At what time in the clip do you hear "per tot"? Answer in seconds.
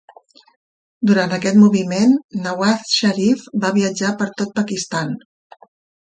4.23-4.57